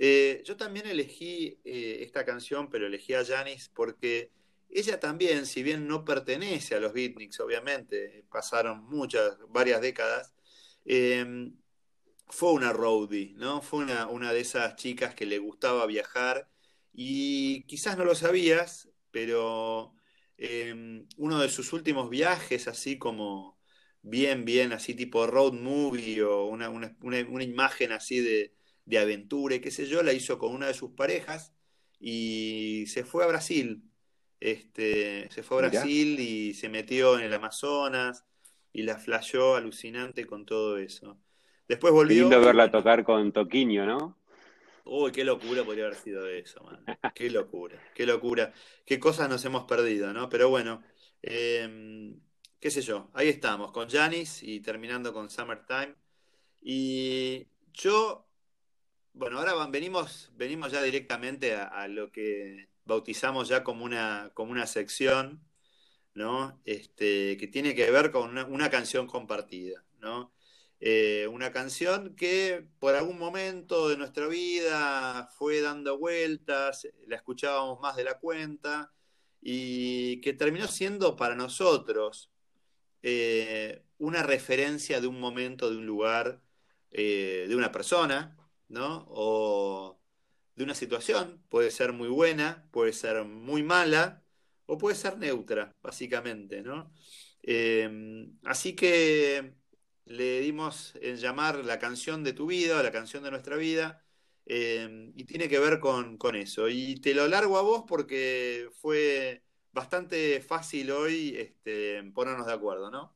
[0.01, 4.31] Eh, yo también elegí eh, esta canción, pero elegí a Janis porque
[4.69, 10.33] ella también, si bien no pertenece a los beatniks, obviamente, pasaron muchas, varias décadas,
[10.85, 11.55] em,
[12.27, 13.61] fue una roadie, ¿no?
[13.61, 16.49] Fue una, una, de esas chicas que le gustaba viajar
[16.93, 19.95] y quizás no lo sabías, pero
[20.37, 23.59] em, uno de sus últimos viajes, así como
[24.01, 28.53] bien, bien, así tipo road movie o una, una imagen así de,
[28.89, 31.53] de aventura y qué sé yo, la hizo con una de sus parejas
[31.99, 33.83] y se fue a Brasil.
[34.39, 38.25] Este, se fue a Brasil y se metió en el Amazonas
[38.73, 41.19] y la flasheó alucinante con todo eso.
[41.67, 42.21] Después volvió.
[42.21, 44.17] lindo verla tocar con Toquiño, ¿no?
[44.85, 46.83] Uy, qué locura podría haber sido eso, man.
[47.13, 48.53] Qué locura, qué locura.
[48.87, 50.29] Qué cosas nos hemos perdido, ¿no?
[50.29, 50.81] Pero bueno,
[51.21, 52.19] em,
[52.59, 55.93] qué sé yo, ahí estamos, con Janis y terminando con Summertime.
[56.59, 58.28] Y yo
[59.13, 64.67] bueno, ahora venimos, venimos ya directamente a, lo que bautizamos ya como una, como una
[64.67, 65.43] sección,
[66.13, 66.61] ¿no?
[66.65, 70.33] Este, que tiene que ver con una, canción compartida, ¿no?
[70.79, 77.79] Eh, una canción que por algún momento de nuestra vida fue dando vueltas, la escuchábamos
[77.81, 78.93] más de la cuenta
[79.41, 82.31] y que terminó siendo para nosotros
[83.03, 86.41] eh, una referencia de un momento, de un lugar,
[86.91, 88.38] eh, de una persona,
[88.69, 89.05] ¿no?
[89.09, 89.99] O
[90.55, 94.23] de una situación, puede ser muy buena, puede ser muy mala,
[94.65, 96.91] o puede ser neutra, básicamente, ¿no?
[97.43, 99.53] Em, así que
[100.05, 104.03] le dimos en llamar la canción de tu vida, o la canción de nuestra vida,
[104.45, 106.69] em, y tiene que ver con, eso.
[106.69, 112.91] Y te lo largo a vos porque fue bastante fácil hoy este, ponernos de acuerdo,
[112.91, 113.15] ¿no?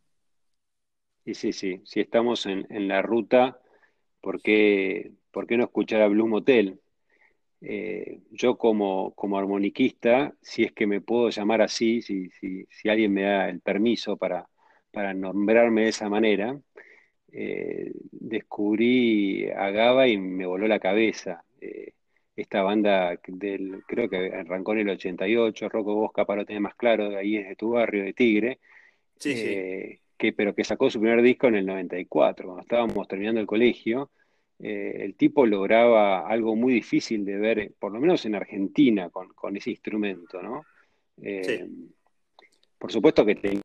[1.26, 1.82] Sí, sí, sí.
[1.86, 3.60] Si estamos en, en la ruta,
[4.22, 6.80] ¿por qué, ¿por qué no escuchar a Blue Motel?
[7.60, 13.14] Eh, yo como, como armoniquista, si es que me puedo llamar así, si, si, alguien
[13.14, 14.48] me da el permiso para,
[14.92, 16.60] para nombrarme de esa manera,
[17.32, 21.44] eh, descubrí a Gaba y me voló la cabeza.
[21.62, 21.94] Eh,
[22.36, 26.76] esta banda del, creo que arrancó en el 88, Rocco Bosca para lo tener más
[26.76, 28.60] claro, de ahí es de tu barrio, de Tigre,
[30.18, 34.10] Que, pero que sacó su primer disco en el 94, cuando estábamos terminando el colegio,
[34.60, 39.58] eh, el tipo lograba algo muy difícil de ver, por lo menos en Argentina, con,
[39.58, 40.66] ese instrumento, ¿no?
[41.22, 41.68] Eh,
[42.78, 43.62] por supuesto que tengo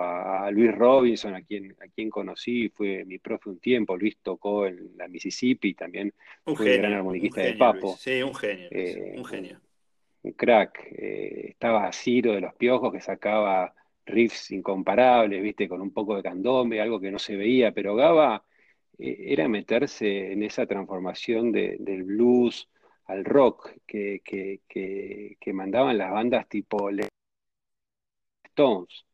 [0.00, 4.66] a, Luis Robinson, a quien, a quien conocí, fue mi profe un tiempo, Luis tocó
[4.66, 6.12] en la Mississippi, también
[6.46, 7.96] un fue gran armoniquista de Papo.
[7.96, 9.60] Sí, un genio, eh, un genio.
[10.22, 10.86] Un crack.
[10.92, 13.74] estaba Ciro de los Piojos que sacaba
[14.06, 18.44] riffs incomparables, viste, con un poco de candombe, algo que no se veía, pero Gaba
[18.98, 22.68] era meterse en esa transformación del blues
[23.06, 26.90] al rock que, que, mandaban las bandas tipo
[28.44, 29.04] Stones.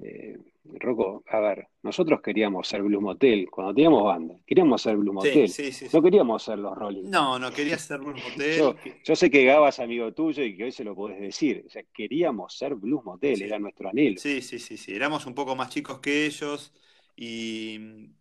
[0.00, 0.38] Eh,
[0.74, 5.50] Rocco, a ver, nosotros queríamos ser Blues Motel cuando teníamos banda, queríamos ser Blues Motel,
[5.92, 7.10] no queríamos ser los Rolling.
[7.10, 8.76] No, no quería ser Blues Motel.
[9.02, 11.82] Yo, sé que Gabas amigo tuyo y que hoy se lo podés decir, o sea,
[11.92, 14.18] queríamos ser Blues Motel, era nuestro anhelo.
[14.18, 16.72] Sí, sí, sí, sí, éramos un poco más chicos que ellos,
[17.20, 17.80] y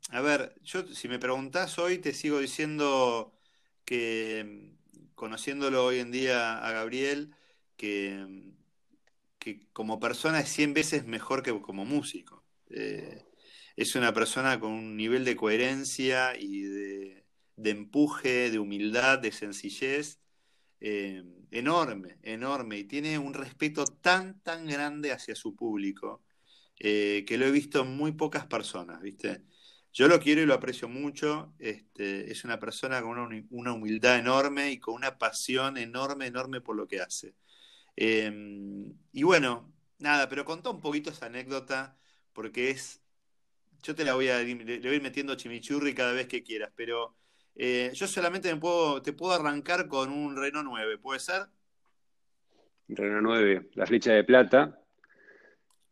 [0.09, 3.31] a ver, yo si me preguntás hoy, te sigo diciendo
[3.85, 4.73] que
[5.13, 7.35] conociéndolo hoy en día a Gabriel,
[7.75, 8.25] que,
[9.37, 12.43] que como persona es 100 veces mejor que como músico.
[12.71, 13.21] Eh,
[13.75, 17.23] es una persona con un nivel de coherencia y de,
[17.55, 20.17] empuje, de humildad, de sencillez,
[20.81, 26.23] eh, enorme, enorme, y tiene un respeto tan, tan grande hacia su público,
[26.79, 29.43] eh, que lo he visto en muy pocas personas, ¿viste?
[29.93, 33.17] Yo lo quiero y lo aprecio mucho, este, es una persona con
[33.49, 37.33] una, humildad enorme y con una pasión enorme, enorme por lo que hace.
[37.95, 41.97] Em, y bueno, nada, pero contá un poquito esa anécdota,
[42.33, 43.01] porque es,
[43.81, 47.15] yo te la voy a, le voy metiendo chimichurri cada vez que quieras, pero
[47.55, 51.47] eh, yo solamente me puedo, te puedo arrancar con un Renault 9, ¿puede ser?
[52.87, 54.79] Renault 9, la flecha de plata.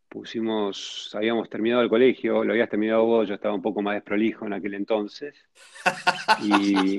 [0.08, 4.46] Pusimos, habíamos terminado el colegio, lo habías terminado vos, yo estaba un poco más desprolijo
[4.46, 5.34] en aquel entonces.
[6.42, 6.98] y,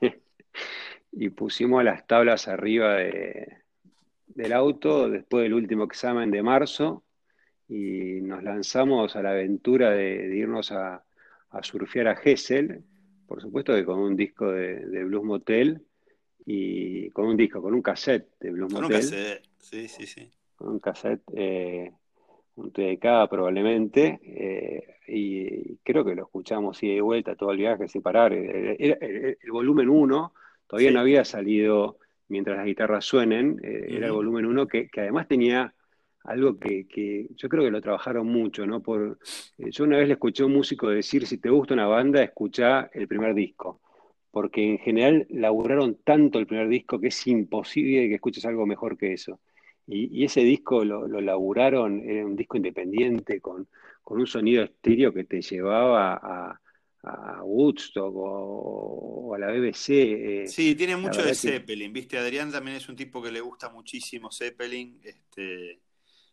[1.12, 7.04] y pusimos las tablas arriba del auto después del último examen de marzo
[7.68, 11.04] y nos lanzamos a la aventura de, irnos a,
[11.50, 12.84] a surfear a Gessel
[13.28, 15.82] por supuesto que con un disco de, Blues Motel
[16.46, 18.88] y con un disco, con un cassette de Blues Motel.
[18.88, 20.30] Con un cassette, sí, sí, sí.
[20.56, 21.92] Con un cassette, eh,
[22.58, 27.88] un TDK probablemente, eh, y creo que lo escuchamos y de vuelta todo el viaje
[27.88, 28.32] sin parar.
[28.32, 30.32] Era, el, volumen 1
[30.66, 35.00] todavía no había salido mientras las guitarras suenen, eh, era el volumen 1 que, que
[35.00, 35.74] además tenía
[36.24, 38.82] algo que, yo creo que lo trabajaron mucho, ¿no?
[38.82, 39.18] Por,
[39.56, 42.22] eh, yo una vez le escuché a un músico decir, si te gusta una banda,
[42.22, 43.80] escucha el primer disco,
[44.30, 48.98] porque en general laburaron tanto el primer disco que es imposible que escuches algo mejor
[48.98, 49.40] que eso.
[49.88, 53.66] Y, ese disco lo, lo, laburaron, era un disco independiente, con,
[54.04, 56.60] un sonido estéreo que te llevaba a,
[57.42, 59.88] Woodstock o, a la BBC.
[59.88, 62.18] Eh, sí, tiene mucho de Zeppelin, ¿viste?
[62.18, 65.80] Adrián también es un tipo que le gusta muchísimo Zeppelin, este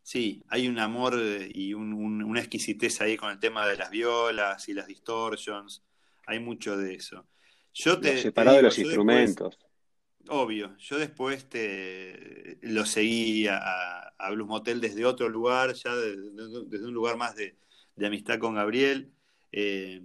[0.05, 1.19] Sí, hay un amor
[1.51, 5.83] y una exquisitez ahí con el tema de las violas y las distortions.
[6.27, 7.25] Hay mucho de eso.
[7.73, 9.57] Yo te, separado de los instrumentos.
[10.29, 16.93] Obvio, yo después te lo seguí a, Blues Motel desde otro lugar, ya desde un
[16.93, 17.57] lugar más de,
[18.03, 19.13] amistad con Gabriel.
[19.51, 20.01] Eh,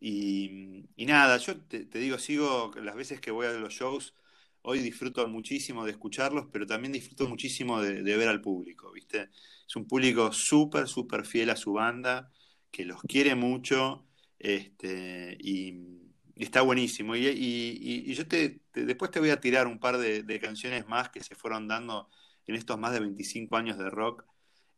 [0.00, 4.14] y, nada, yo te, te, digo, sigo las veces que voy a los shows,
[4.62, 9.30] hoy disfruto muchísimo de escucharlos, pero también disfruto muchísimo de, ver al público, ¿viste?
[9.66, 12.30] Es un público súper, súper fiel a su banda,
[12.70, 14.06] que los quiere mucho,
[14.38, 15.98] este, y,
[16.44, 17.16] está buenísimo.
[17.16, 21.34] Y, yo te, después te voy a tirar un par de, canciones más que se
[21.34, 22.08] fueron dando
[22.46, 24.24] en estos más de 25 años de rock,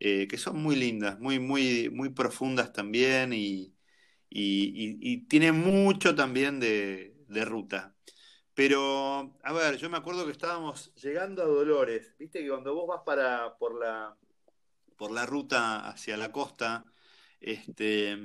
[0.00, 3.74] eh, que son muy lindas, muy, muy, muy profundas también, y,
[5.28, 7.94] tienen mucho también de, de ruta.
[8.54, 12.14] Pero, a ver, yo me acuerdo que estábamos llegando a Dolores.
[12.18, 14.16] Viste que cuando vos vas para, por, la,
[14.96, 16.84] por la ruta hacia la costa,
[17.40, 18.18] este,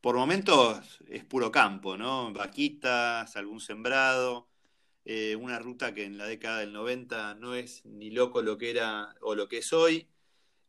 [0.00, 2.32] por momentos es puro campo, ¿no?
[2.32, 4.48] Vaquitas, algún sembrado,
[5.04, 8.70] eh, una ruta que en la década del 90 no es ni loco lo que
[8.70, 10.08] era o lo que es hoy.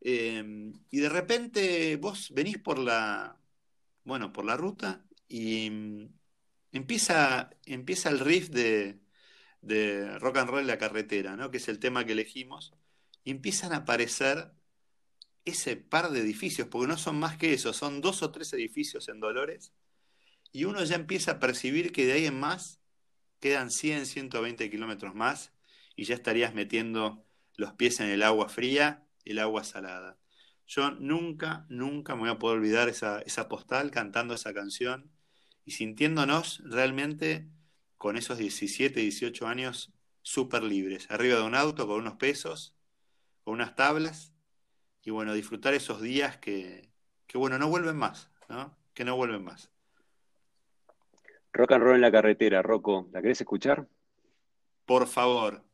[0.00, 3.38] Eh, y de repente vos venís por la,
[4.04, 5.70] bueno, por la ruta y
[6.72, 8.98] empieza, empieza el riff de,
[10.18, 11.50] rock and roll en la carretera, ¿no?
[11.50, 12.72] que es el tema que elegimos,
[13.24, 14.52] y empiezan a aparecer
[15.44, 19.08] ese par de edificios, porque no son más que eso, son dos o tres edificios
[19.08, 19.72] en Dolores,
[20.52, 22.80] y uno ya empieza a percibir que de ahí en más
[23.40, 25.52] quedan 100, 120 kilómetros más,
[25.96, 27.24] y ya estarías metiendo
[27.56, 30.18] los pies en el agua fría, el agua salada.
[30.66, 35.10] Yo nunca, nunca me voy a poder olvidar esa, esa postal cantando esa canción
[35.64, 37.48] y sintiéndonos realmente
[37.98, 42.74] con esos 17, 18 años súper libres, arriba de un auto con unos pesos,
[43.42, 44.29] con unas tablas,
[45.02, 46.90] y bueno, disfrutar esos días que,
[47.26, 48.76] que bueno, no vuelven más, ¿no?
[48.94, 49.70] Que no vuelven más.
[51.52, 53.88] Rock and roll en la carretera, Rocco, ¿la querés escuchar?
[54.84, 55.64] Por favor.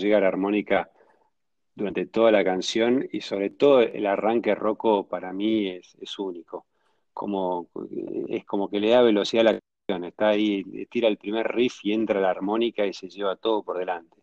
[0.00, 0.90] Llega la armónica
[1.74, 6.66] durante toda la canción y sobre todo el arranque roco para mí es, único.
[7.12, 7.68] Como,
[8.28, 11.84] es como que le da velocidad a la canción, está ahí, tira el primer riff
[11.84, 14.16] y entra la armónica y se lleva todo por delante.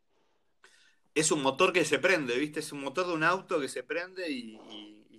[1.13, 2.59] Es un motor que se prende, ¿viste?
[2.59, 4.59] Es un motor de un auto que se prende y,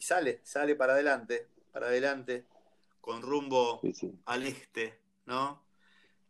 [0.01, 2.45] sale, sale para adelante, para adelante,
[3.01, 3.81] con rumbo
[4.27, 5.68] al este, ¿no?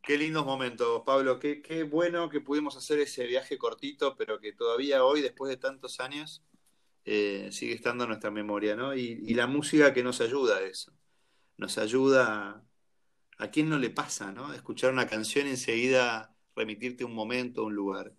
[0.03, 1.38] Qué lindos momentos, Pablo.
[1.38, 5.57] Qué, qué, bueno que pudimos hacer ese viaje cortito, pero que todavía hoy, después de
[5.59, 6.42] tantos años,
[7.05, 8.94] eh, sigue estando en nuestra memoria, ¿no?
[8.94, 10.92] Y, la música que nos ayuda a eso.
[11.57, 12.62] Nos ayuda
[13.38, 14.55] a, a quién no le pasa, ¿no?
[14.55, 18.14] Escuchar una canción y enseguida remitirte un momento, un lugar.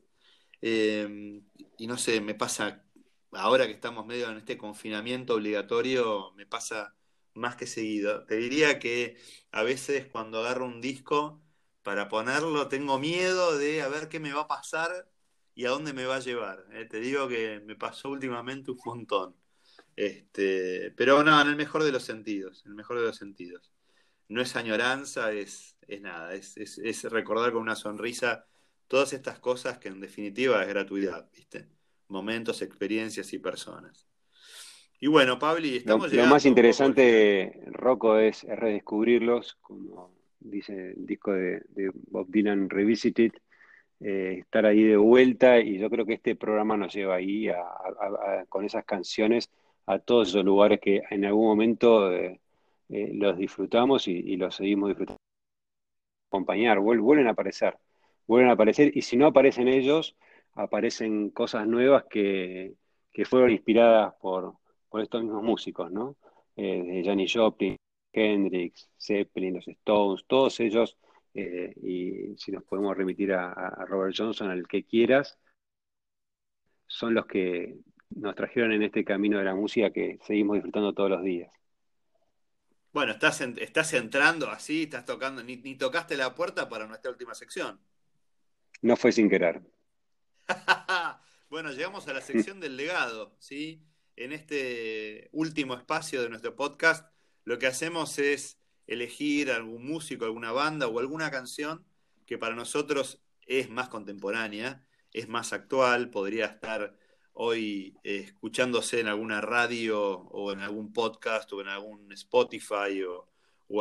[0.62, 1.42] Eh,
[1.78, 2.84] y no sé, me pasa,
[3.32, 6.96] ahora que estamos medio en este confinamiento obligatorio, me pasa
[7.34, 8.26] más que seguido.
[8.26, 9.18] Te diría que
[9.52, 11.42] a veces cuando agarro un disco
[11.90, 15.10] para ponerlo, tengo miedo de a ver qué me va a pasar
[15.56, 16.64] y a dónde me va a llevar.
[16.72, 16.86] ¿eh?
[16.86, 19.36] Te digo que me pasó últimamente un montón.
[19.96, 23.72] Este, pero no, en el mejor de los sentidos, en el mejor de los sentidos.
[24.28, 28.46] No es añoranza, es, es nada, es, es, recordar con una sonrisa
[28.88, 31.70] todas estas cosas que en definitiva es gratuidad, ¿viste?
[32.10, 34.06] Momentos, experiencias y personas.
[35.00, 41.32] Y bueno, Pabli, estamos lo, Lo más interesante, Rocco, es redescubrirlos, como dice el disco
[41.34, 41.64] de,
[42.10, 43.34] Bob Dylan Revisited,
[44.00, 47.50] eh, estar ahí de vuelta y yo creo que este programa nos lleva ahí
[48.48, 49.52] con esas canciones
[49.86, 52.40] a todos esos lugares que en algún momento eh,
[52.90, 55.20] eh, los disfrutamos y, los seguimos disfrutando.
[56.30, 57.78] Acompañar, vuelven a aparecer,
[58.28, 60.16] vuelven a aparecer y si no aparecen ellos,
[60.54, 62.76] aparecen cosas nuevas que,
[63.26, 64.54] fueron inspiradas por,
[64.88, 66.16] por estos mismos músicos, ¿no?
[66.56, 67.76] de Janis Joplin,
[68.12, 70.98] Hendrix, Zeppelin, los Stones, todos ellos,
[71.34, 75.38] eh, y si nos podemos remitir a, Robert Johnson, al que quieras,
[76.88, 77.78] son los que
[78.10, 81.52] nos trajeron en este camino de la música que seguimos disfrutando todos los días.
[82.92, 87.36] Bueno, estás, estás entrando así, estás tocando, ni, ni, tocaste la puerta para nuestra última
[87.36, 87.80] sección.
[88.82, 89.62] No fue sin querer.
[91.50, 93.86] bueno, llegamos a la sección del legado, ¿sí?
[94.16, 97.08] En este último espacio de nuestro podcast
[97.50, 101.84] lo que hacemos es elegir algún músico, alguna banda o alguna canción
[102.28, 106.96] que para nosotros es más contemporánea, es más actual, podría estar
[107.34, 113.28] hoy eh, escuchándose en alguna radio o en algún podcast o en algún Spotify o,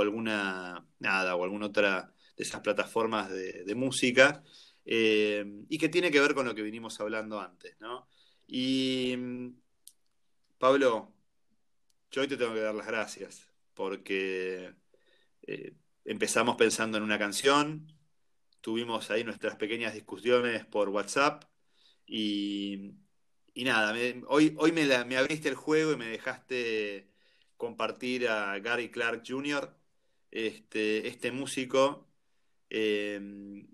[0.00, 4.42] alguna nada o alguna otra de esas plataformas de, música
[4.86, 8.08] eh, y que tiene que ver con lo que vinimos hablando antes, ¿no?
[8.46, 9.14] Y
[10.56, 11.12] Pablo,
[12.10, 13.47] yo hoy te tengo que dar las gracias
[13.78, 14.74] porque
[15.42, 15.72] eh,
[16.04, 17.86] empezamos pensando en una canción,
[18.60, 21.44] tuvimos ahí nuestras pequeñas discusiones por WhatsApp
[22.04, 22.94] y,
[23.54, 23.94] nada,
[24.26, 27.08] hoy, hoy me, abriste el juego y me dejaste
[27.56, 29.72] compartir a Gary Clark Jr.,
[30.32, 32.08] este, este músico.
[32.70, 33.20] Eh,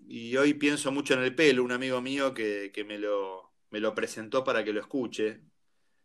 [0.07, 3.95] y hoy pienso mucho en el pelo, un amigo mío que, me, lo, me, lo,
[3.95, 5.41] presentó para que lo escuche.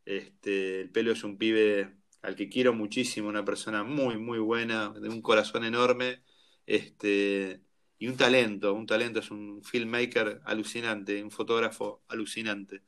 [0.06, 4.90] Este, el pelo es un pibe al que quiero muchísimo, una persona muy, muy buena,
[4.90, 6.22] de un corazón enorme,
[6.66, 7.60] este,
[7.98, 12.82] y un talento, un talento, es un filmmaker alucinante, un fotógrafo alucinante.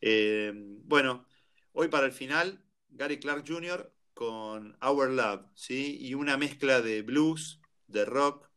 [0.00, 1.26] Eh, bueno,
[1.72, 3.92] hoy para el final, Gary Clark Jr.
[4.12, 5.98] con Our Love, ¿sí?
[6.00, 8.48] Y una mezcla de blues, de rock,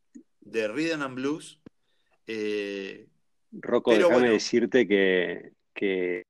[0.42, 1.60] de rhythm and blues.
[2.28, 3.08] Eh,
[3.52, 6.27] Rocco, déjame decirte que, que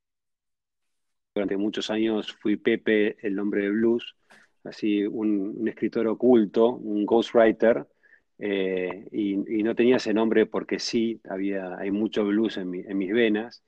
[1.37, 4.15] durante muchos años fui Pepe, el nombre de blues,
[4.63, 7.85] así un, escritor oculto, un ghostwriter,
[8.39, 13.63] eh, y, no tenía ese nombre porque sí, había, hay mucho blues en, mis venas,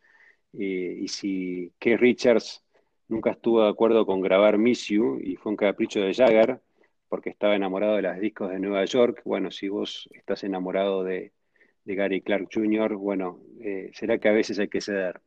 [0.51, 2.63] y si Keith Richards
[3.07, 6.59] nunca estuvo de acuerdo con grabar Miss You, y fue un capricho de Jagger,
[7.07, 11.34] porque estaba enamorado de los discos de Nueva York, bueno, si vos estás enamorado de,
[11.86, 15.22] Gary Clark Jr., bueno, eh, será que a veces hay que ceder.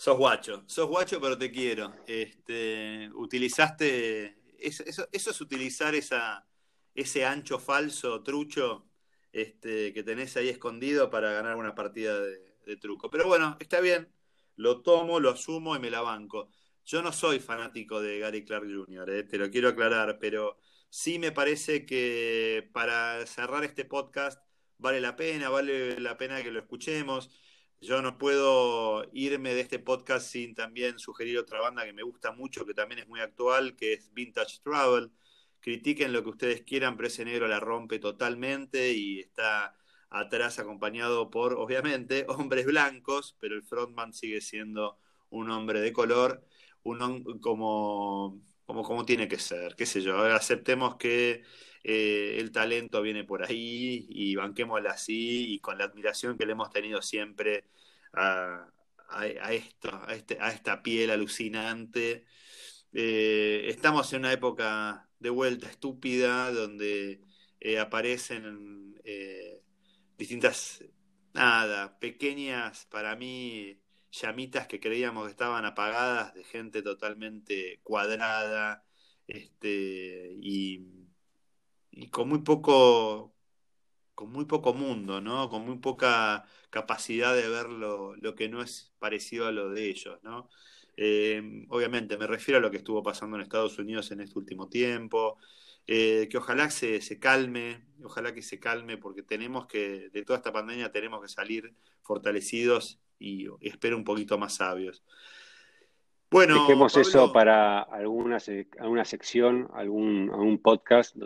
[0.00, 1.92] Sos guacho, sos guacho, pero te quiero.
[2.06, 4.38] Este, utilizaste.
[4.60, 6.46] Eso, es utilizar esa,
[6.94, 8.86] ese ancho falso, trucho,
[9.32, 13.10] este, que tenés ahí escondido para ganar una partida de, truco.
[13.10, 14.08] Pero bueno, está bien.
[14.54, 16.50] Lo tomo, lo asumo y me la banco.
[16.84, 20.58] Yo no soy fanático de Gary Clark Jr., eh, te lo quiero aclarar, pero
[20.90, 24.40] sí me parece que para cerrar este podcast
[24.76, 27.30] vale la pena, vale la pena que lo escuchemos.
[27.80, 32.32] Yo no puedo irme de este podcast sin también sugerir otra banda que me gusta
[32.32, 35.12] mucho, que también es muy actual, que es Vintage Travel.
[35.60, 39.76] Critiquen lo que ustedes quieran, pero ese negro la rompe totalmente y está
[40.10, 44.98] atrás acompañado por, obviamente, hombres blancos, pero el frontman sigue siendo
[45.30, 46.44] un hombre de color,
[46.82, 46.98] un
[47.40, 51.42] como, como, como tiene que ser, qué sé yo, aceptemos que
[51.84, 56.52] eh, el talento viene por ahí y banquémosla así y con la admiración que le
[56.52, 57.64] hemos tenido siempre
[58.12, 58.68] a,
[59.50, 62.24] esto, a, este, a esta piel alucinante.
[62.92, 67.20] Eh, estamos en una época de vuelta estúpida donde
[67.60, 68.94] eh, aparecen
[70.18, 70.84] distintas,
[71.32, 78.84] nada, pequeñas para mí llamitas que creíamos que estaban apagadas de gente totalmente cuadrada
[79.26, 81.07] este, y
[81.98, 83.34] y con muy poco
[84.14, 85.48] con muy poco mundo, ¿no?
[85.48, 90.18] Con muy poca capacidad de ver lo, que no es parecido a lo de ellos,
[90.24, 90.48] ¿no?
[90.96, 94.68] Eh, obviamente, me refiero a lo que estuvo pasando en Estados Unidos en este último
[94.68, 95.38] tiempo,
[95.86, 100.38] eh, que ojalá se, se, calme, ojalá que se calme, porque tenemos que, de toda
[100.38, 101.72] esta pandemia tenemos que salir
[102.02, 105.04] fortalecidos y, espero un poquito más sabios.
[106.28, 108.38] Bueno, Dejemos eso para alguna,
[108.80, 111.16] alguna sección, algún, algún podcast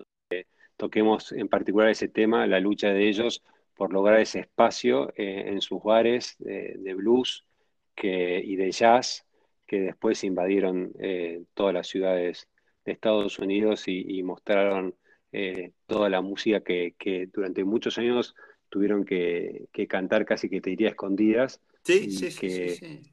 [0.82, 3.44] toquemos en particular ese tema, la lucha de ellos
[3.76, 7.46] por lograr ese espacio eh, en sus bares de blues
[8.02, 9.24] y de jazz
[9.64, 12.48] que después invadieron eh, todas las ciudades
[12.84, 14.96] de Estados Unidos y, mostraron
[15.30, 16.96] eh, toda la música que,
[17.32, 18.34] durante muchos años
[18.68, 21.60] tuvieron que, cantar casi que te diría escondidas.
[21.84, 23.11] Sí, sí, sí,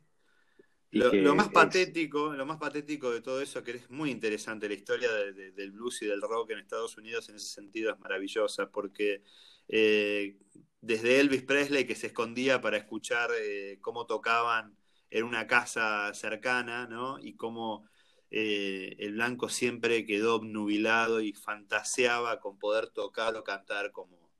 [0.92, 5.12] lo, más patético, lo más patético de todo eso, que es muy interesante, la historia
[5.12, 9.24] del blues y del rock en Estados Unidos en ese sentido es maravillosa, porque
[9.68, 10.38] eh,
[10.82, 14.76] desde Elvis Presley, que se escondía para escuchar eh, cómo tocaban
[15.12, 17.20] en una casa cercana, ¿no?
[17.20, 17.88] Y cómo
[18.32, 24.32] eh, el blanco siempre quedó obnubilado y fantaseaba con poder tocar o cantar como,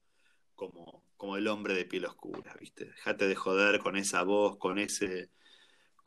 [0.56, 2.86] como, como el hombre de piel oscura, ¿viste?
[2.86, 5.30] Dejate de joder con esa voz, con ese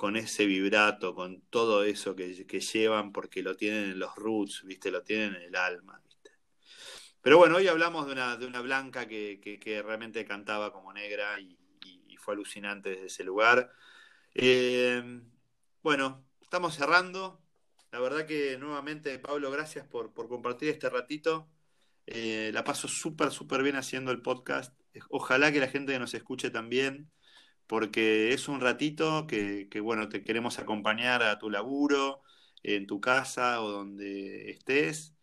[0.02, 4.90] con ese vibrato, con todo eso que, llevan, porque lo tienen en los roots, ¿viste?
[4.90, 6.32] Lo tienen en el alma, ¿viste?
[7.20, 11.56] Pero bueno, hoy hablamos de una, de una blanca que, realmente cantaba como negra y,
[12.18, 13.70] fue alucinante desde ese lugar.
[14.34, 15.22] Eh,
[15.84, 17.40] bueno, estamos cerrando.
[17.92, 21.48] La verdad que nuevamente, Pablo, gracias por, compartir este ratito.
[22.06, 24.76] Eh, la paso súper, súper bien haciendo el podcast.
[25.10, 27.08] Ojalá que la gente nos escuche también
[27.66, 32.22] porque es un ratito que, bueno, te queremos acompañar a tu laburo,
[32.62, 35.14] en tu casa o donde estés,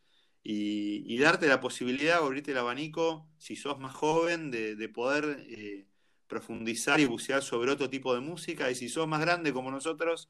[0.44, 5.86] y, darte la posibilidad, abrirte el abanico, si sos más joven, de, poder eh,
[6.28, 10.30] profundizar y bucear sobre otro tipo de música, y si sos más grande como nosotros,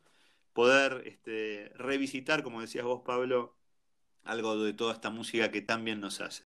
[0.53, 3.55] poder este, revisitar, como decías vos, Pablo,
[4.23, 6.43] algo de toda esta música que tan bien nos hace.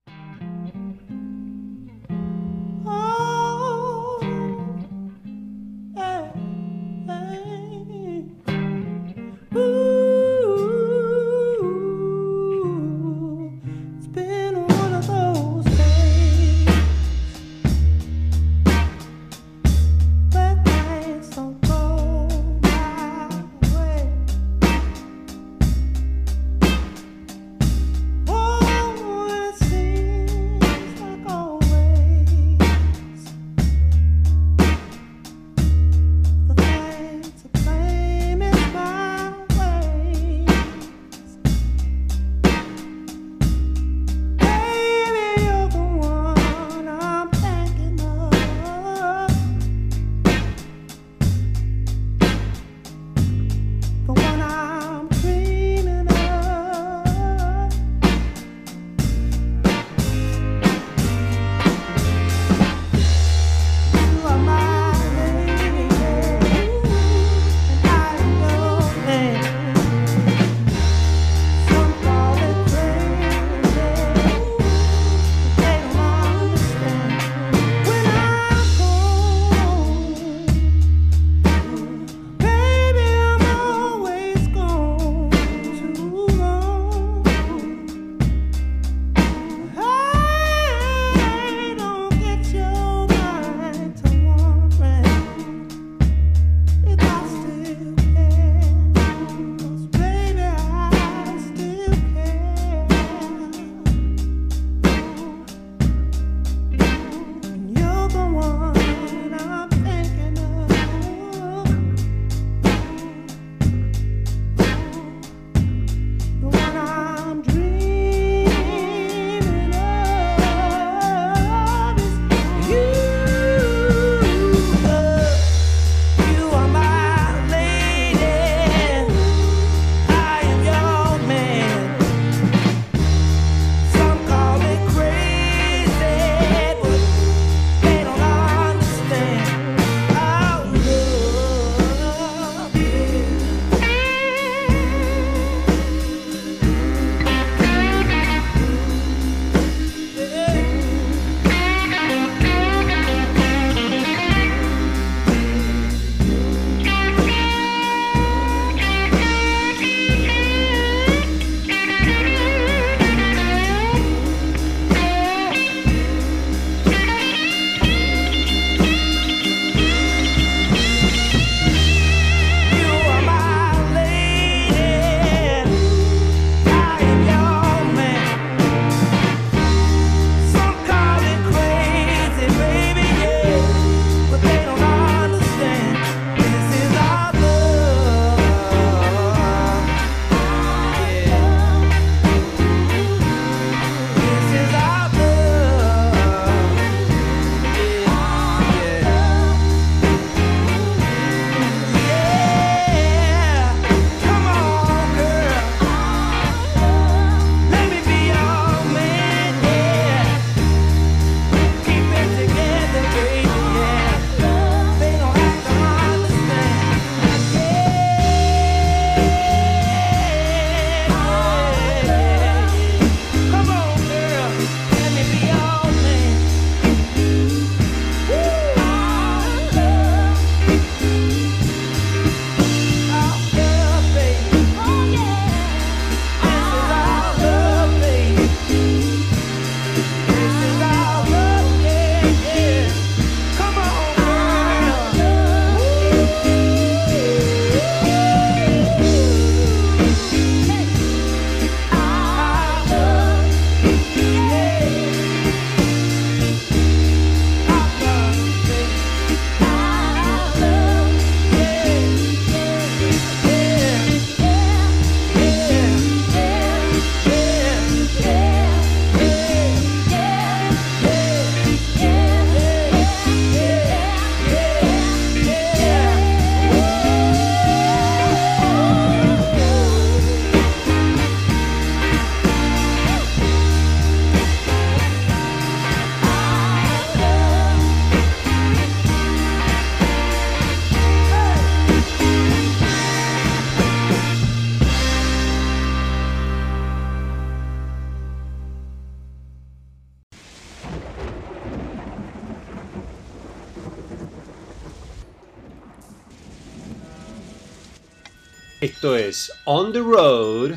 [309.16, 310.76] Es On the Road.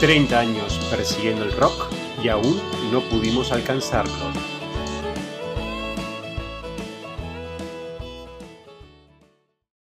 [0.00, 1.92] 30 años persiguiendo el rock
[2.24, 2.60] y aún
[2.90, 4.51] no pudimos alcanzarlo.